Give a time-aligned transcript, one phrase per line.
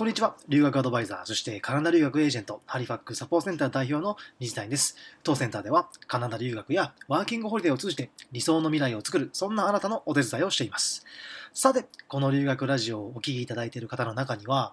[0.00, 0.34] こんにちは。
[0.48, 4.96] 留学アドバイザー、そしてカナダ留学エージェント、ハリファックサポートセンター代表の水谷です。
[5.22, 11.04] 当センターでは、カナダ留学やワーキングホリデーを通じて理想の未来を作る、そんなあなたのお手伝いをしています。
[11.52, 14.72] さて、この留学ラジオをお聴きいただいている方の中には、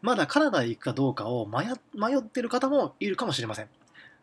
[0.00, 3.68] まだカナダへ行くかどうかを迷っている方もいるかもしれません。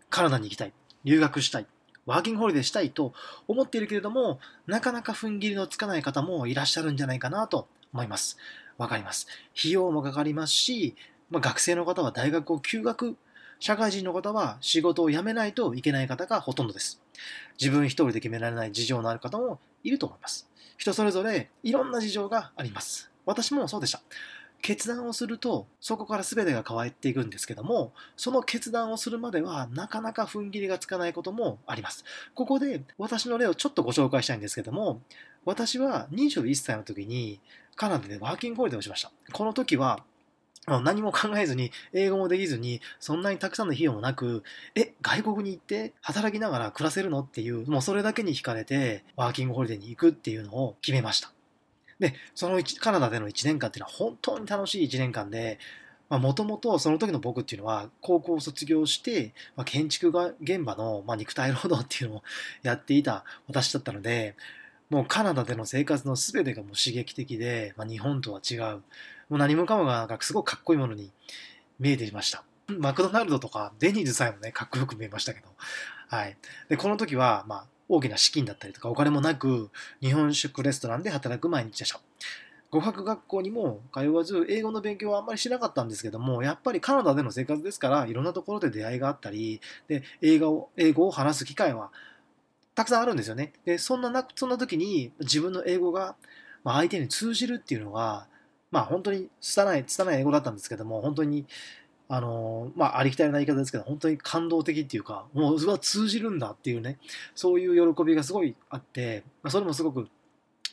[0.10, 0.74] カナダに行きたい、
[1.04, 1.68] 留学したい、
[2.08, 3.14] ワーキングホリデーしたいと
[3.48, 8.40] 思っているけれども、なかなか踏ん切りのつかない方もいらっしゃるんじゃないかなと思います。
[8.80, 9.28] わかります。
[9.58, 10.96] 費用もかかりますし、
[11.30, 13.16] まあ、学生の方は大学を休学、
[13.60, 17.02] 社会人の方は仕事を辞めないといけない方がほとんどです。
[17.60, 20.50] 自分一人で決められない事情のある方もいると思います。
[20.78, 23.12] 人それぞれいろんな事情があります。
[23.26, 24.02] 私もそうでした。
[24.62, 32.04] 決断をするとそこから全てが変わっていくんですけどもその決断をするまではなかなか踏ん切りがつかないこともあります
[32.36, 35.02] ここで私の例をちょっとご紹介したいんですけども
[35.46, 37.40] 私は21歳の時に
[37.76, 40.04] カナダでワーキングホリデーをしましたこの時は
[40.68, 44.44] 何も考えずに、英語もできずに、そんなにたくさんの費用もなく、
[44.76, 51.32] え、外国に行って働きながら暮らせるのっていう、もうそれだけに惹かれて、ワーキングホリデーに行くっていうのを決めました。
[52.00, 55.60] で、そのカナダでの1年間っていうのは本当に楽しい1年間で、
[56.10, 62.24] もともとその時の僕っていうのは高校を卒業して、まあ、建築が現場の、まあ、肉体労働っていうのを
[62.64, 64.36] やっていた私だったので、
[64.90, 68.82] もうカナダでの生活の全てがもう刺激的で、まあ、日本とは違う、も
[69.32, 71.12] う何もかもがなんかすごくかっこいいものに
[71.80, 72.44] 見えていました。
[72.68, 75.48] マクドナルドとかデニーズさえもね、かっこよく見えましたけど。
[76.08, 76.38] はい。
[76.70, 82.00] で、この時は、まあ、大きな資金だったりとかお金もなく日本食レストランで働く毎日でした。
[82.72, 91.90] 語学学校にも通わず英語の勉強はあんまりしなかったんですけどもやっぱりカナダでの生活ですからいろんなところで出会いがあったりで英語を英語を話す機会は
[92.80, 93.52] たくさんあるんですよね。
[93.66, 96.16] でそんななそんな時に自分の英語が
[96.64, 98.26] 相手に通じるっていうのが
[98.72, 101.46] まあ本当に拙い拙い英語だったんですけども本当に
[102.08, 106.98] あのまあ、ありきたりな言い方ですけど、本当に感動的っていうか、もう、うわ、通じるんだっていうね、
[107.36, 110.08] そういう喜びがすごいあって、まあ、それもすごく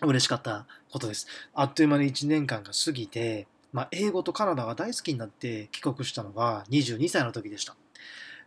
[0.00, 1.26] 嬉しかったことです。
[1.52, 7.76] あっという間に1年間が過ぎて、まあ、英語とカナダが大好きになって帰国したのが22歳の時でした。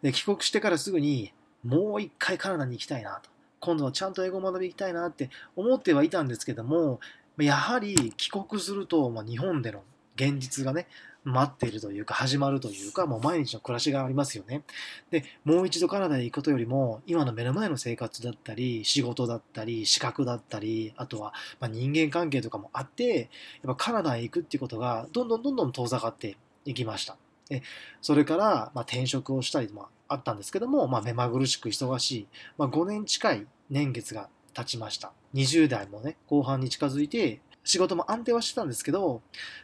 [0.01, 1.31] で、帰国してからすぐに、
[1.63, 3.29] もう一回カナダに行きたいなと。
[3.59, 6.99] 今度はちゃんと英語を学びたいなって思ってはいたんですけども、
[7.37, 9.83] やはり帰国すると、まあ、日本での
[10.15, 10.87] 現実がね、
[11.23, 14.63] 待っているというか始まるというかもう毎日の暮らしがありますよね。
[15.11, 23.29] でもう一度カナダへ行くことよりも今の目の前の生活だったり仕事だったり資格だったりあとはま人間関係とかもあって
[23.63, 27.17] やっぱカナダへ行くっていうことがどんどんどんどん遠ざかっていきました。
[27.49, 27.63] で
[28.01, 32.27] それからま転職をしたりもああったんですけども、まあ、目まぐるしく忙しい、
[32.57, 35.13] まあ、5年近い年月が経ちました。
[35.33, 39.21] 20代もね後半に近づいて仕事も安定はしてたんですけど、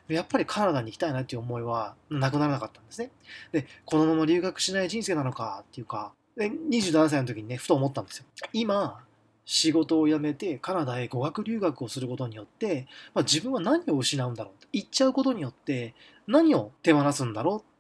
[0.08, 3.10] やっぱりカナダに行きたいなっていう思いはなくならなかったんですね。
[3.52, 8.26] で、このまま留学しない人生なのかっていうか、で27歳の時にね、ふと思ったんですよ。
[8.54, 9.04] 今、
[9.46, 15.94] 仕事を辞めてカナダへ語学留学をすることによって、まあ、自分は何を失うんだろう行っちゃうことによって
[16.28, 17.75] 何を手放すんだろう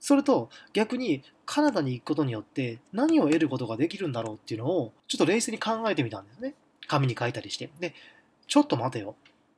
[0.00, 6.54] それと逆にカナダに行くことによって何を得ることができるんだろうっていうのをちょっと冷静に考えてみたんですね。
[6.88, 7.70] 紙に書いたりして。
[7.78, 7.94] で、
[8.46, 9.14] ちょっと待てよ。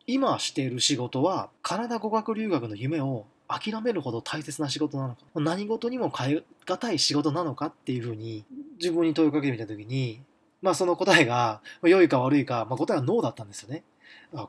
[0.06, 8.44] 今している仕事はカナダ語学留学の夢を諦めるほど大切な仕事なのか何事にも変え難い仕事なのかっていうふうに
[8.78, 10.22] 自分に問いかけてみた時に
[10.60, 13.84] まあその答えが良いか悪いか、まあ、答えはノーだったんですよね。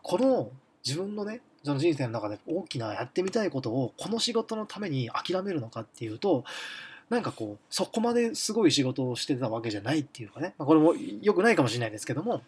[0.01, 0.51] この
[0.85, 6.43] 自分のねその人生の中で大きなやってみたいことをこの仕事のために諦めるのかっていうと
[7.09, 12.41] なんかこうそこまですごい仕事をしてたわけじゃないっていうかね、まあ、これも良くないかもしれないですけども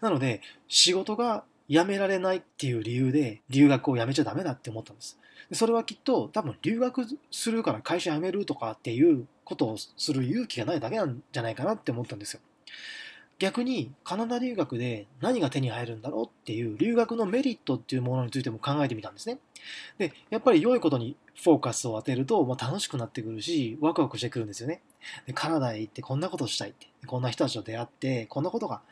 [0.00, 5.18] なので仕事が辞められないっていう理由で留学をやめちゃダメだって思ったんです。
[5.52, 12.40] それはきっと多分留学するから会社辞めるとかっていうことをする勇気がないだけなんじゃないかなって思ったんですよ。
[13.38, 19.38] 逆にカナダ留学で何が手に入るんだろうっていう留学のメリットっていうものについても考えてみたんですね。
[19.96, 24.82] で、やっぱり良いことにフォーカスを当てると、まあ、楽しくなってくるし、ワクワクしてくるんですよね。
[25.26, 28.82] でカナダへ行ってこんなことしたいって、こんな人たちと出会って、こんなことが、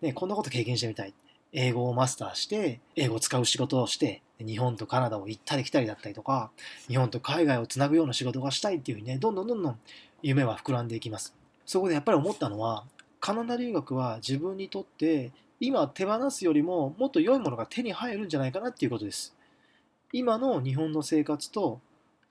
[0.00, 1.14] ね、こんなこと経験してみたい。
[1.52, 6.50] 英語をマスターして、英語を使う仕事をして、日本とカナダを行ったり来たりだったりとか、
[6.86, 9.78] 日本と海外をつなぐような仕事がしたいっていうふうにね、どんどんどんどん
[10.22, 11.34] 夢は膨らんでいきます。
[11.64, 12.84] そこでやっぱり思ったのは、
[13.20, 19.34] カナダ留学は自分にとって今手放すよりももっと良いものが手に入るんじゃないかなっていうことです。
[20.12, 21.80] 今の日本の生活と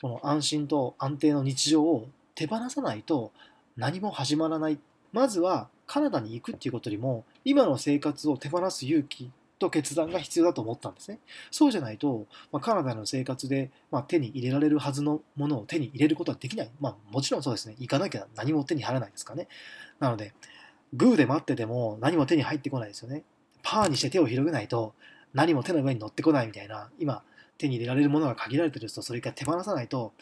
[0.02, 3.32] この安心と安定の日常を手放さないと
[3.78, 4.80] 何も始まらない。
[5.12, 11.20] まずはカナダに行くっていうことよりも今の生活を手放す勇気と決断が必要だと思ったんですね。
[11.52, 16.70] そうじゃないと、まあ、カナダの生活で、まあ、手に入れられるはずのものを手に入れることはできない。
[16.80, 17.76] まあ、もちろんそうですね。
[17.80, 19.48] 行かなきゃ何も手に入らないですからね。
[20.00, 20.34] なので、
[20.96, 23.24] グーで待ってても何も手に入ってこないですよね。
[23.64, 24.94] パーにして手を広げないと
[25.34, 27.24] 何も手の上に乗ってこないみたいな、今、
[27.58, 30.14] 手に入れられるものが限られてると、それから手放さないと、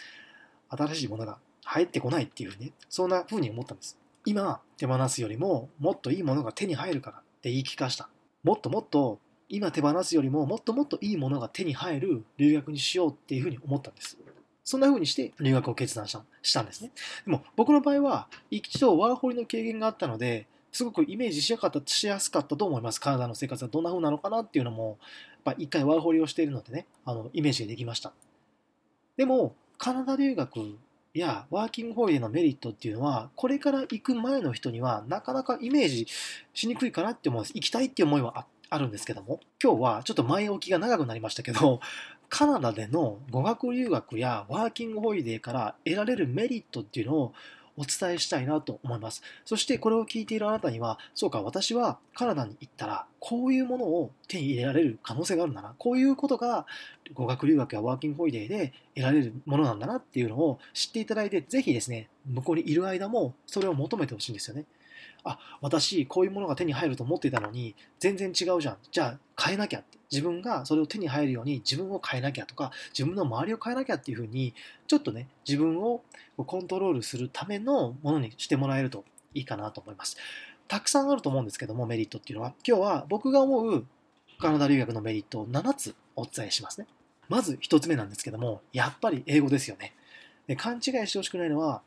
[0.70, 3.98] 新しいものが入ってこないっていうふうに、そんな風に思ったんです。
[4.26, 8.10] 今、手放すよりも、もっといいものが手に入るからって言い聞かした。
[8.44, 14.18] もっともっと今手放すよりももっともっといいものが手に入る留学にしようっていうふうに思ったんです。
[14.66, 16.92] そんな風にして留学を決断したしたんですね。
[17.26, 23.00] でも僕の場合は一度ワーホリの経験があったので、すごくイメージしやかったしやすかったと思います。
[23.00, 24.98] カナダの生活はどんな風なのかなっていうのも、
[25.58, 28.12] 一回ワーホリをしているのでね、あのイメージができました。
[29.16, 30.78] でも、カナダ留学
[31.14, 36.08] やワーキングホリデーのメリットっていうのは、これから行く前の人にはなかなかイメージ
[36.56, 37.54] しにくいかなって思うんです。
[37.54, 41.80] 行きたいっていう思いはあるんですけども、今日はちょっと前置きが長くなりましたけど、
[42.30, 47.34] カナダでの語学留学やワーキングホリデーから得られるメリットっていうのを
[47.78, 49.24] お伝えしたいなと思います。
[49.46, 55.76] そしてこれを聞いているあなたには、そうか、私はカナダに行ったら、こういうものを手に入れられる可能性があるんだな。
[55.78, 56.66] こういうことが
[57.14, 64.66] 語学留学やワーキングホイデーで得られるものなんだなっていうのを知っていただいて、ぜひですね、向こうにいる間もそれを求めてほしいんですよね。
[65.24, 68.78] あ私こういうものが手に入ると思っていたのに全然違うじゃん。
[68.92, 69.98] じゃあ変えなきゃって。
[70.12, 74.54] 自分がそれを手に入るように自分を変えなきゃとか自分の周りを変えなきゃっていうふうに
[74.86, 76.04] ちょっとね自分を
[76.38, 80.18] コントロールするためのものにしてもらえるといいかなと思います。
[80.68, 82.54] たくさんあると思うんですけどもメリットっていうのは。
[82.68, 83.86] 今日は僕が思う
[84.38, 86.86] カナダ留学のメリットを7つお伝えしますね。
[87.28, 89.96] まず1つ目なんですけどもやっぱり英語ですよね。
[90.46, 91.82] で勘違いしてほしくないのは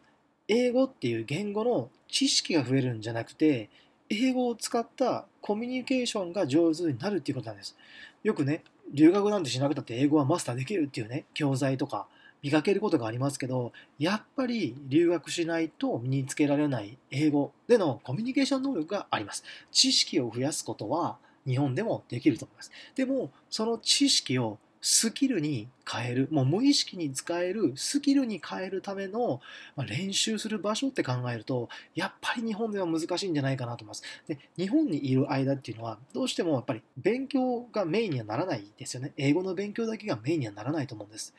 [0.48, 3.68] 英語っていう言語の知識が増えるんじゃなくて、
[4.08, 7.76] 英語を使ったコミュニケーションが上手になるっていうことなんです。
[8.22, 8.62] よくね、
[8.92, 12.06] 留学なんてしなくたって英語はマスターできるっていうね、教材とか
[12.42, 19.42] 見かけることがありますけど、やっぱり留学しないと身につけられない英語でのコミュニケーション能力があります。
[19.72, 21.16] 知識を増やすことは
[21.46, 22.70] 日本でもできると思います。
[22.94, 29.40] でも、その知識をスキルに変える、もう無意識に使えるスキルに変えるための、
[29.86, 34.02] 練習する場所って考えると、やっぱり日本では難しいんじゃないかなと思います。
[34.28, 39.12] で、日本にいる間っていうのは、どうしてもやっぱり勉強がメインにはならないですよね。
[39.16, 41.34] 英語の勉強だけがメインにはならないと思うんです。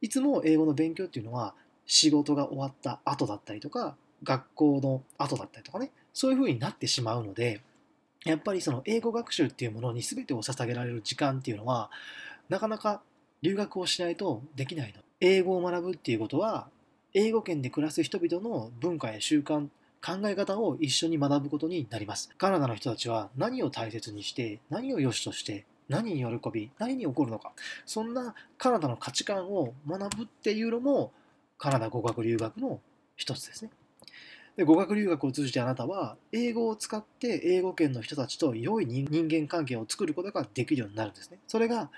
[0.00, 1.54] いつも英語の勉強っていうのは、
[1.86, 7.62] 仕事が終わった後だったりとか、学校の後だったりとかね、そういう風になってしまうので、
[8.24, 11.90] やっぱりその英語学習っていうものに全てを捧げられる時間っていうのは、
[12.48, 13.02] なかなか
[13.42, 15.02] 留学をしないとできないの。
[15.20, 16.68] 英語を学ぶっていうことは、
[17.14, 19.68] 英語圏で暮らす人々の文化や習慣、
[20.04, 22.30] 考え方を一緒に学ぶことになります。
[22.38, 27.52] カナダの人たちは何を大切にして、何を良しとして、何に喜び、何に起こるのか、
[27.86, 31.12] そんなカナダの価値観を学ぶっていうのも、
[31.58, 32.80] カナダ語学留学の
[33.16, 33.70] 一つですね。
[34.56, 41.38] で語学留学を通じてあなたは英語を使って英語圏の人たちと良い人間関係を作ることができるようになるんですね。
[41.46, 41.90] それが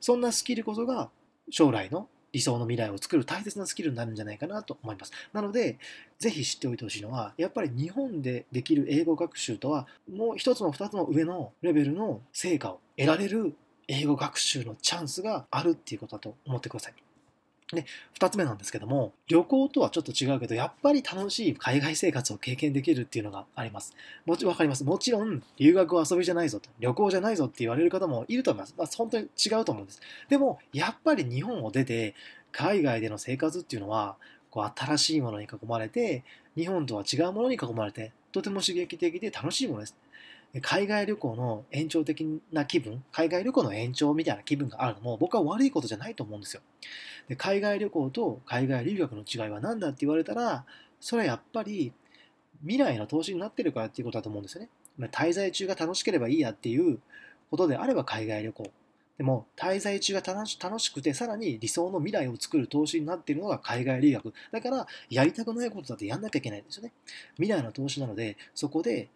[0.00, 1.10] そんなスキルこそが
[1.50, 5.12] 将来の理想の未来を作る大切なスキルになるんじゃないかなと思います。
[5.32, 5.78] なので、
[6.18, 13.54] ぜひ知っておいてほしいのは、やっぱり日本でできる英語学習とは、もう一つも二つも上のレベルの成果を得られる
[13.88, 16.94] 英語学習のチャンスがあるっていうことだと思ってください。
[17.72, 23.94] で、二つ目なんですけども、旅行とはちょっと違うけど、やっぱり楽しい海外生活を経験できるっていうのがあります。
[24.26, 24.84] もちろんわかります。
[24.84, 28.74] もちろん、留学は遊びじゃないぞと、旅行じゃないぞって言われる方もいると思います。
[28.76, 30.00] まあ、本当に違うと思うんです。
[30.28, 32.14] でも、やっぱり日本を出て、
[32.52, 34.16] 海外での生活っていうのは、
[34.50, 36.24] こう新しいものに囲まれて、
[36.56, 39.96] 日本とは違うものに囲まれて、とても刺激的で楽しいものです。
[40.62, 46.62] 海外旅行の延長的な気分、海外旅行の延長みたいな気分があるのも僕は悪いことじゃないと思うんですよ。
[47.28, 50.64] で海外旅行と海外留学の違いは何だって言われたら、
[51.00, 51.92] それはやっぱり
[52.62, 54.68] 未来の投資になってるからっていうことだと思うんですよね。
[55.12, 56.98] 滞在中が楽しければいいやっていう
[57.50, 58.70] ことであれば海外旅行。
[59.18, 60.46] でも滞在中が楽
[60.80, 64.32] しくてさらに理想の未来を作る投資になっているのが海外留学。
[64.50, 66.92] だからやりたくないことだってやんなきゃいけないんですよね。
[67.36, 69.08] 未来の投資なのでそこで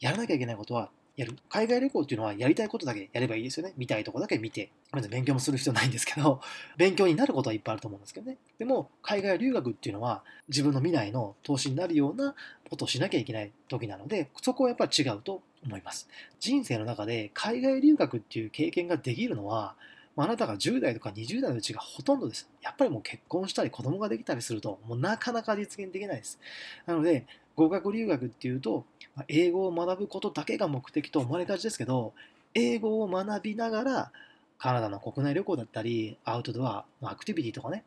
[0.00, 1.36] やらなきゃいけないことはやる。
[1.50, 3.74] 海外旅行っていうのはやりたいことだけやればいいですよね。
[3.76, 4.70] 見たいとこだけ見て。
[4.90, 6.40] まず勉強もする必要ないんですけど、
[6.78, 8.38] 勉強になることはいっぱいあると思うんですけどね。
[8.58, 12.34] でも、海外留学っていうのは自分の未来の投資になるような
[12.70, 16.08] ことをしなきゃいけない時なので、そこはやっぱり違うと思います。
[16.38, 19.76] 人生の中で海外留学っていう経験ができるのは、
[20.16, 22.50] あなたが10代とか20代のうちがほとんどです。
[22.62, 26.38] やっぱりもう結婚したり子供ができたりすると、もうなかなか実現できないです。
[26.86, 27.26] なので、
[27.60, 32.12] 語学留学っていうとま、英語を学ぶことだけが目的と思われがちですけど、
[32.54, 34.12] 英語を学びながら
[34.58, 37.84] カナダの国内旅行だったりアウトドアのアクティビティとかね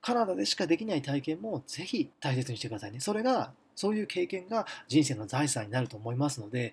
[0.00, 3.00] カナダでしかできない体験もぜひ大切にしてくださいね。
[3.00, 6.72] それがそういう経験が人生の財産になると思いますので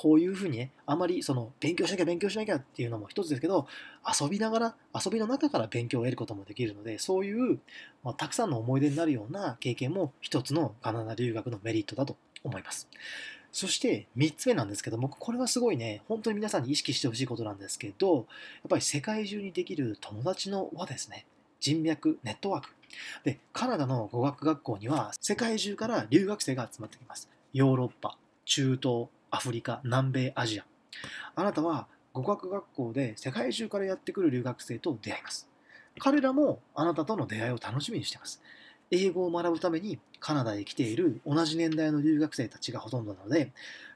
[0.00, 3.66] こういうふうにね、あまりその勉強しなきゃ勉強しなきゃっていうのも一つですけど、
[4.18, 7.58] 遊びながら、遊びの中から勉強を得ることもできるので、そういう、
[8.02, 12.88] まあ、たくさんの思い出になるような経験も一つのカナダ留学のメリットだと思います。
[13.52, 18.24] そして3つ目なんですけども、これはすごいね、本当に皆さんに意識してほしいことなんですけど、やっ
[18.70, 21.26] ぱり世界中にできる友達の輪ですね。
[21.60, 22.70] 人脈、ネットワーク。
[23.22, 27.28] で、カナダの語学学校には世界中から留学生が集まってきます。
[27.52, 28.16] ヨーロッパ、
[28.46, 30.64] 中東、アフリカ、南米、アジア。
[31.34, 35.48] あなたは語学学校で世界中からやってくる留学生と出会います。
[35.98, 38.42] 彼らもあなたとの出会いを楽しみにしています。
[38.90, 43.52] 英語を学ぶためにカナダへ来ている同じ年代の留学生たちがほとんどなので、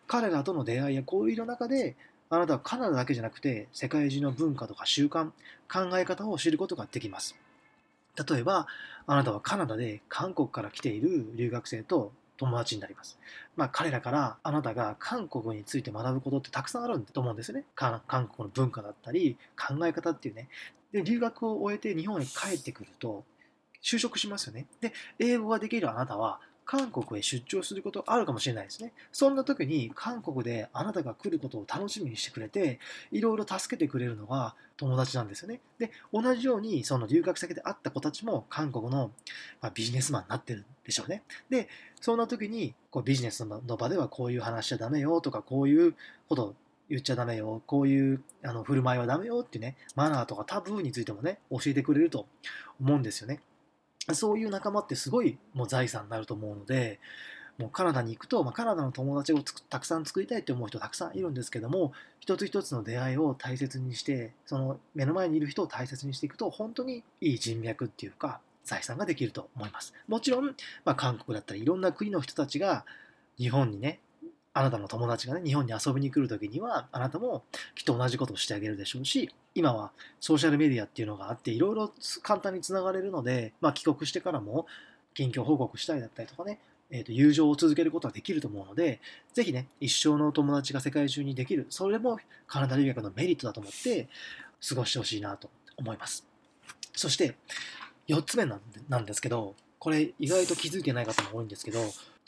[0.06, 1.96] 彼らとの出会いや交流の中で、
[2.30, 5.30] あなたはカナダだけじゃなくて世界中の文化とか習慣、
[5.70, 7.34] 考え方を知ることができます。
[8.28, 8.68] 例えば、
[9.06, 13.18] あなたはカナダで韓国から来ている留学生と友達になります。
[13.56, 17.64] まあ、彼らからあなたが韓国について学ぶことってたくさんあると思うんですよね。
[17.74, 20.48] 韓国の文化だったり、考え方っていうね。
[20.92, 23.24] で、留学を終えて日本に帰ってくると、
[23.82, 24.66] 就職しますよね。
[24.80, 28.92] で、英語ができるあなたは、韓国へ出張することあるかもしれないですね。
[29.12, 32.80] そんな時に韓国であなたが来ることを楽しみにしてくれて、
[33.12, 35.60] いろいろ助けてくれるのが友達なんですよね。
[35.78, 39.10] で、同じようにその留学先で会った子たちも韓国の、
[39.60, 41.22] まビジネスマンになってるんでしょうね。
[41.50, 41.68] で、
[42.00, 45.94] そんな時にこうビジネスの場ではこういう話しちゃダメよとか、こういう
[46.28, 46.54] ことを
[46.88, 52.26] 言っちゃダメよ、こういうあの振る舞いはダメよっていうね、マナーとかタブーについてもね、教えてくれると
[52.80, 53.40] 思うんですよね。
[54.12, 57.00] そういう仲間ってすごいもう財産になると思うので、
[57.58, 69.94] もうカナダに行くと、まあ、カナダの友達をたくさん作りたいって思う人たくさんいるんですけども、一つ一つの出会いを大切にして、その目の前にいる人を大切にしていくと、本当にいい人脈っていうか、財産ができると思います。
[70.08, 70.46] もちろん、
[70.84, 72.84] まあ、韓国だったりいろんな国の人たちが
[73.38, 74.00] 日本にね、
[74.54, 77.42] あなたの友達がね、日本に遊びに来るときには、あなたも
[77.74, 81.92] きっと同じことをしてあげるでしょうし、今はソーシャルメディアっていうのがあって、いろいろ
[82.22, 84.66] 簡単につながれるので、まあ、帰国してからも
[85.12, 89.00] 近況報告したりだったりとかね、えー、と友情を続けることができると思うので、
[89.32, 94.08] ぜひね、一生の友達が世界中にできる、それもカナダ留学のメリットだと思って
[94.68, 96.24] 過ごしてほしいなと思います。
[96.94, 97.34] そして、
[98.06, 101.80] 4つ目なんですけど、これ意外と気づいてない方も多いんですけど、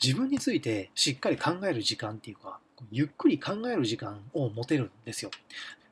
[0.03, 2.59] 自分についてしっかり考える時間っていうか、
[2.91, 5.31] ゆっくり考える時間を持てるんですよ。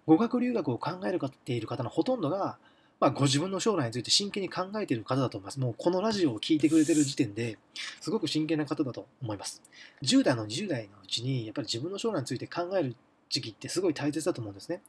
[0.05, 2.57] 語学留学を考えるかっている方のほとんどが、
[2.99, 5.59] まあ、ご自分の将来について真剣に考えている方だと思います。
[5.59, 7.57] もうこのラジオを聴いてくれている時点で
[7.99, 9.61] すごく真剣な方だと思います。
[10.03, 12.95] 10代の20代のうちにやっぱり自分の将来について考える
[13.29, 14.81] 時期ってすごい大切だと思うんですね。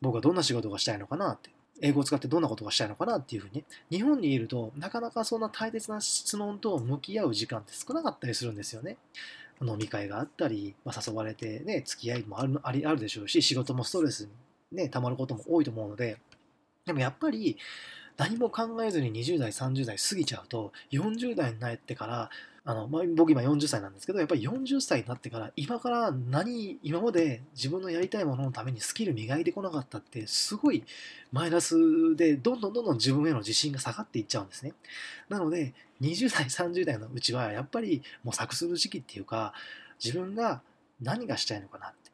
[0.00, 1.50] 僕はどんな仕事がしたいのかなって。
[1.80, 8.96] 英語を使ってどんなことがしたいのかなっていうふうに、日本にいるとなかなかそんな大切な質問と向き合う時間って少なかったりするんですよね。
[9.60, 14.28] 飲み会があったり、まあ、誘われてね、付き合いもあるありあるでしょうし、仕事もストレス
[14.72, 16.18] にね、溜まることも多いと思うので、
[16.86, 17.58] でもやっぱり
[18.16, 22.30] 何も考えずに20代、30代過ぎちゃうと、40代になってから
[22.64, 30.84] あの、まあ、僕今40歳なんですけど、やっぱり40歳になってから、今から何、今まで自分のやりたいもののためにスキル磨いてこなかったって、すごい
[31.32, 34.72] マイナスで、どんどんどんどん自分への自信が下がっていっちゃうんですね。
[35.28, 39.54] なので、20代、30代のうちは、やっぱり模索する時期っていうか、
[40.02, 40.62] 自分が
[41.00, 42.10] 何がしたいのかなって、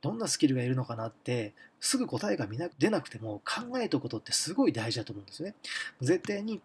[0.00, 2.46] どんなスキルがいるのかなって、すぐ答えが
[2.78, 5.54] 出なくても考えておくことってすごい大事だと思うんですね。
[6.00, 6.60] 絶対に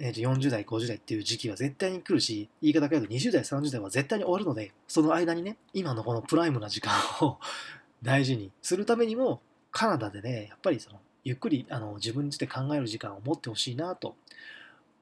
[0.00, 7.38] えー、と40代、50代っていう時期は絶対に来るし、言い方変えると20代、30代は絶対に終わるので、その間にね、今のこのプライムな時間を
[8.02, 14.16] 大事にするためにも、カナダでね、やっぱりその、ゆっくりあの自分について考える時間を持ってほしいなと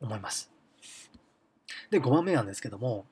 [0.00, 0.50] 思います。
[1.90, 3.06] で、5番目なんですけども、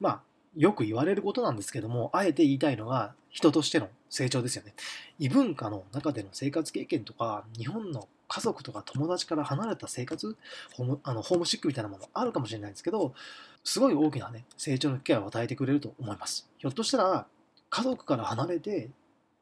[0.00, 0.22] まあ、
[0.56, 4.74] よく言われることなんですけども、あえて言いたいのが、人としての成長ですよね。
[5.18, 10.36] 異文化の中での生活経験とか、日本の家族とか友達から離れた生活？
[10.74, 13.14] ホームあのホームシックみたいなものあるかもしれないんですけど
[13.62, 16.48] すごい大きなね成長の機会を与えてくれると思います。
[16.58, 17.26] ひょっとしたら
[17.70, 18.90] 家族から離れて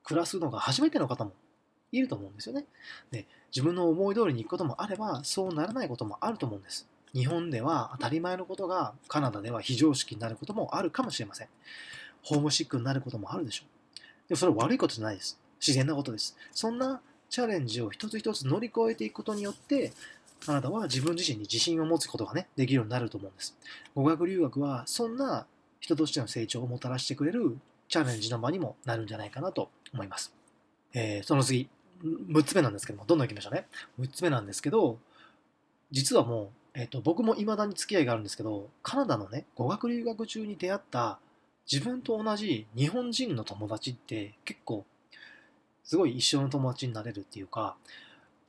[0.02, 1.32] 暮らすのが初めての方も
[1.92, 2.66] いると思うんですよね。
[3.10, 6.88] で自分の思い通りに行くこともあればそうならないこともあると思うんです。
[7.14, 11.48] 日本では当たり前のことがカナダでは非常識になることもあるかもしれません。
[12.22, 13.98] ホームシックになることもあるでしょう。
[14.28, 15.38] でもそれは悪いことじゃないです。
[15.60, 16.36] 自然なことです。
[16.50, 17.00] そんな
[17.34, 19.92] チャレンジを一つ一つ乗り越えていくことによって、
[20.46, 23.56] あなたは自分自身に自信を持つことがね、できるようになると思うんです。
[23.92, 25.44] 語学留学は、そんな
[25.80, 30.32] 人としての成長をもたらしてくれるチャレンジの場にもなるんじゃないかなと思います。
[30.92, 31.68] えー、その次、
[32.04, 33.66] 6つ目なんですけども、どんどん行きましょうね。
[33.98, 35.00] 6つ目なんですけど、
[35.90, 41.18] 実はもう、えーと、僕も未だに付き合いがあるんですけど、カナダのね、語学留学中に出会った
[41.68, 44.84] 自分と同じ日本人の友達って結構、
[45.84, 47.76] すごい一生の友達になれるっていうか、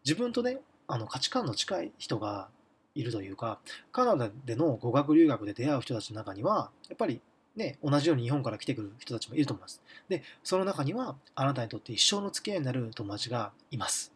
[0.04, 2.48] 自分とね、あの価値観の近い人が
[2.96, 3.60] いるというか、
[3.92, 7.22] カナダでの語学留学で出会う人たちの中には、やっぱり
[7.56, 9.82] ね、同じように日本から来てくる人たちもいると思います。
[10.10, 14.12] で、その中には、あなたにとって一生の付き合いになる友達がいます。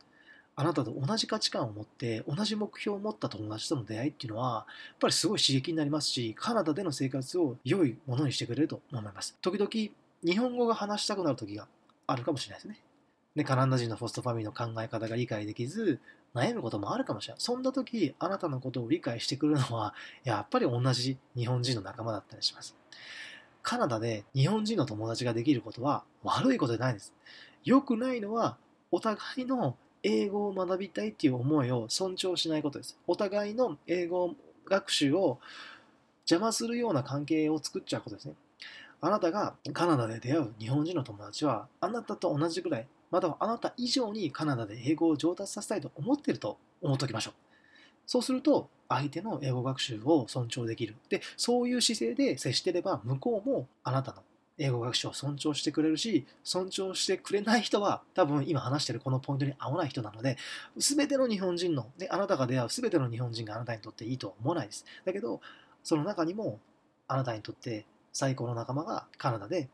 [0.55, 9.37] あなたと同じ価値観を持って、同じ目標を持った友達との出会いっていうのは、やっぱりすごい刺激になりますし、カナダでの生活を良いものにしてくれると思います。
[9.41, 9.69] 時々、
[10.21, 11.67] 日本語が話したくなる時が
[12.07, 12.88] あるかもしれないですね。
[13.39, 16.01] で、カナダ人のホストファミリーの考え方が理解できず、
[16.35, 17.41] 悩むこともあるかもしれない。
[17.41, 19.93] そんな時、あなたのことを理解してくるのは、
[20.25, 22.75] やっぱり同じ日本人の仲間だったりします。
[23.61, 27.13] カナダで日本人の友達ができることは悪いことじゃないです。
[27.63, 28.57] 良くないのは、
[28.91, 32.97] お互いの英語を学びたいっていう思いを尊重しないことです。
[33.07, 35.39] お互いの英語学習を
[36.29, 38.33] 邪魔するような関係を作っちゃうことですね。
[38.99, 47.33] あなたがカナダで出会う日本人の友達は、あなたと同じくらい、またはあなた以上にカナダで英語を上達させたいと思っていると思っておきましょう。
[48.05, 50.95] そうすると、相手の英語学習を尊重できる。
[51.09, 54.23] で、そういう姿勢で接してれば、向こうもあなたの
[54.57, 60.37] 英語学習を尊重してくれるし、尊重してくれない人は、多分今話してるこのポイントに合わない人なので、
[60.75, 64.85] 全ての日本人の、ね、あなたが出会う全ての日本人があなたにとっていいとは思わないです。
[65.05, 65.39] だけど、
[65.83, 66.59] その中にも、
[67.07, 69.69] あなたにとって最高の仲間がカナダで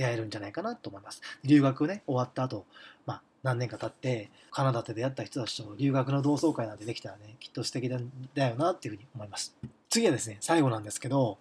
[0.00, 1.20] 出会えるんじゃないかなと思います。
[1.44, 2.64] 留学ね、終わった後、
[3.04, 7.98] まあ、何年か経ってカナダで出会った人たちと留学の同窓会なんてできたらねきっと素敵だ
[8.48, 9.56] よなっていうふうに思います
[9.88, 11.38] 次はですね最後なんですけど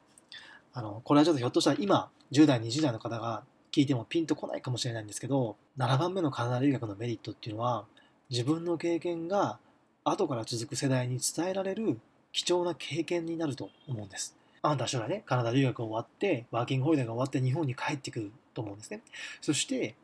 [0.73, 7.85] あのこれはちょっとひょっとしたら今10代20代の方が聞いてもピンとこないかもしれないんですけど7番目のカナダ留学のメリットっていうのは
[8.29, 9.59] 自分の経験が
[10.03, 11.99] 後から続く世代に伝えられる
[12.31, 19.01] 貴重な経験になると思うんですあなた将来ね、カナダ留学終わって、ワーキングホリデーが終わって日本に帰ってくると思うんですね。
[19.41, 19.95] そして、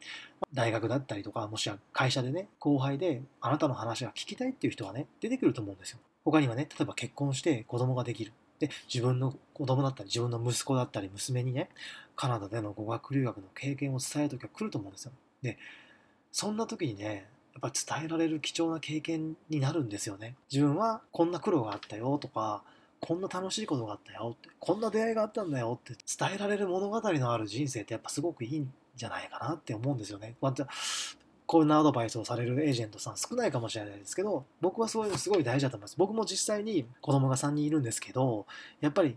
[0.54, 6.00] 大学だったりとか、もしくは会社でね、後輩であなたの話が聞きたいっていう人はね、出てくると思うんですよ。
[6.24, 8.34] 他にはね、例えば結婚して子供ができる。
[8.60, 11.70] で、自分の子供だったり、自分の息子だったり、娘にね、
[12.16, 15.12] カナダでの語学留学の経験を伝える時が来ると思うんですよ。
[15.42, 15.58] で、
[16.32, 20.36] そんな時にね、やっぱり伝えられる貴重な経験になるんですよね。
[20.52, 22.64] 自分はこんな苦労があったよとか、
[23.06, 30.34] こんな楽しいことがあったよって、こんな出会いがあったんだよって伝えられる物語のある人生ってやっぱすごくいいんじゃないかなって思うんですよね。
[30.42, 30.68] まあ
[31.46, 35.96] こんなアドバイスをされるエージェントさん少ないかもしれないですけど、僕はそういうのすごい大事だと思います。
[36.00, 38.48] 僕も実際に子供が3人いるんですけど、
[38.82, 39.16] やっぱり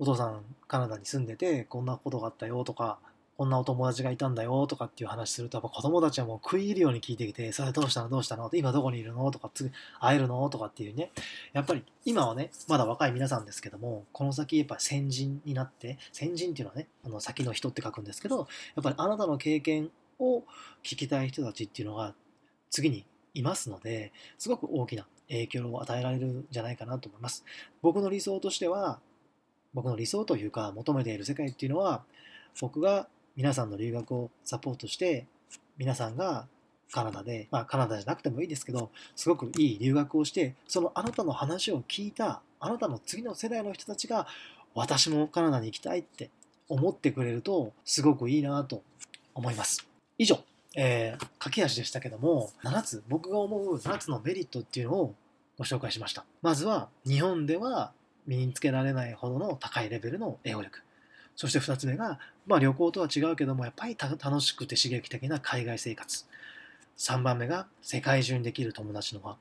[0.00, 2.98] お父さんカナダに住んでてこんなことがあったよとか、
[3.38, 8.08] こんなお友達がいたんだよとかっていう話すると、やっぱ子供たちはもう食い入るように聞いてきて、それどうしたの？
[8.08, 8.50] どうしたの？
[8.52, 9.30] 今どこにいるの？
[9.30, 9.70] とか、次
[10.00, 10.50] 会えるの？
[10.50, 11.12] とかっていうね。
[11.52, 20.40] やっぱり今はね、まだ若い皆さんですけども、この先やっぱ先人になって、先人っていうのはね、あの先の人って書くんですけど、やっぱりあなたの経験を
[20.82, 22.14] 聞きたい人たちっていうのが
[22.70, 27.44] 次にいますので、すごく大きな影響を与えられるんじゃないかなと思います。
[27.82, 28.98] 僕の理想としては、
[29.74, 32.02] 僕の理想というか求めている世界っていうのは、
[32.60, 33.06] 僕が
[33.38, 35.24] 皆さんの留学をサポートして
[35.76, 36.48] 皆さんが
[36.90, 44.26] カナダで、まあ、カナダじゃなくてもいいですけどすごくいい留学をしてそのあなたの話を聞いたあなたの次の世代の人たちが
[44.74, 46.30] 私もカナダに行きたいって
[46.68, 48.82] 思ってくれるとすごくいいなと
[49.36, 49.86] 思います。
[50.18, 50.40] 以上、
[50.74, 55.14] えー、駆け足でしたけども7つ僕が思う7つのメリットっていうのを
[55.56, 56.24] ご紹介しました。
[56.42, 57.92] まずは日本では
[58.26, 60.82] 身につけられないほどの高いレベルの英語力。
[61.38, 66.24] そして2つ目が、まあ、旅行とは違うけどもやっぱり楽しくて刺激的な海外生活。
[66.96, 69.36] 3番目が世界中にできる友達の輪。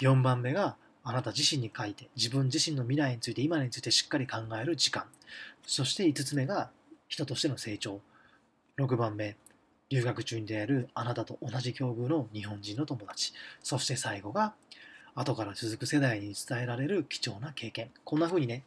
[0.00, 5.04] 4番目があなた自身に書いて自分自身の未来について今についてしっかり考える時間。
[5.64, 6.70] そして5つ目が
[7.06, 8.00] 人としての成長。
[8.76, 9.36] 6番目
[9.88, 13.34] 留学中に出会えるあなたと同じ境遇の日本人の友達。
[13.62, 14.54] そして最後が
[15.14, 17.92] 後から続く世代に伝えられる貴重な経験。
[18.02, 18.64] こんな風にね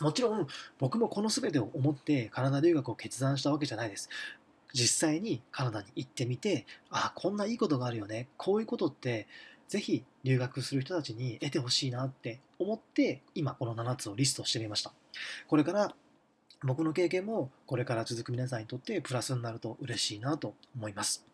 [0.00, 0.46] もちろん
[0.78, 4.08] 僕もこの全てを思ってカナダ留学を決断したわけじゃないです。
[4.72, 8.28] 実際にカナダに行ってみて、ああ、こんないいことがあるよね。
[8.36, 9.26] こういうことって
[9.68, 14.92] ぜひ留学する人たちに得てほしいなって思って今この7つをリストしてみました。
[15.48, 15.94] これから
[16.62, 21.24] 僕の経験もこれから続く皆さんにとってプラスになると嬉しいなと思います。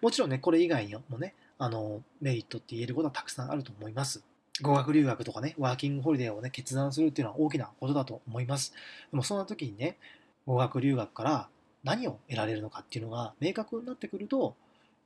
[0.00, 4.22] もちろんね、これ以外にもね、あのメリットって言えることはたくさんあると思います。
[4.62, 8.72] 語学留学とかね、ワーキングホリデーをね、決断するっていうのは大きなことだと思います。
[9.10, 9.98] でもそんな時にね、
[10.46, 11.48] 語学留学から
[11.86, 14.56] 何を得られるのかっていうのが明確になってくると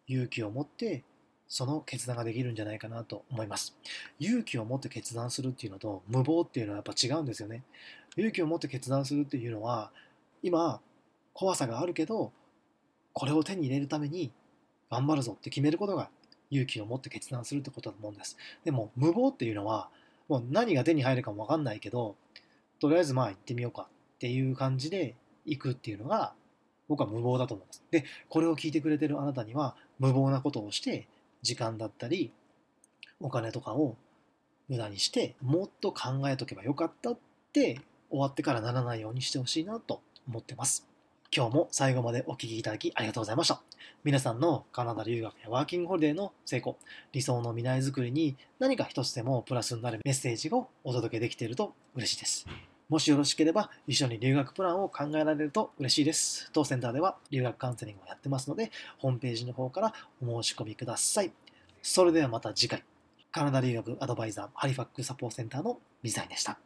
[0.06, 1.04] 勇気を持って
[1.46, 3.76] その決断ができるんじゃないかなと思います
[4.18, 7.64] 勇気を持って決断するっていうのと無謀っていうのはやっぱ違うんですよね
[8.16, 9.90] 勇気を持って決断するっていうのは
[10.42, 10.80] 今
[11.34, 12.32] 怖さがあるけど
[13.12, 14.32] これを手に入れるために
[14.90, 16.08] 頑張るぞって決めることが
[16.50, 19.88] 勇気を持って決断するってことだと思うんですでも無謀っていうのは
[20.28, 22.16] もう何が手に入るかも分かんないけど
[22.80, 26.32] とりあえずまあ行ってみようかっていう感じで行くっていうのが
[26.88, 27.84] 僕は無謀だと思うんです。
[27.92, 31.06] で、これを聞いてくれてるあなたには無謀なことをして
[31.40, 32.32] 時間だったり
[33.20, 33.96] お金とかを
[34.68, 37.18] 無駄にしてもっと考えとけばよかったっ
[37.52, 40.89] て終わってからならないようにしてほしいなと思ってます。
[41.32, 43.62] 今日も最後までお聴きいただきありがとうございました。
[44.02, 46.76] 皆さんのカナダ留学やワーキングホリデーの成功、
[47.12, 52.48] 理想の未来づくりに何か一つでもプラスになるメッセージをお届けできていると嬉しいです。
[52.88, 56.50] もしよろしければ一緒に留学プランを考えられると嬉しいです。
[56.52, 61.30] 当センターでは留学カウンセリングをやってますので、ホームページの方からお申し込みください。
[61.80, 62.82] それではまた次回。
[63.30, 66.58] カナダ留学アドバイザーハリファックサポートセンターの水谷でした。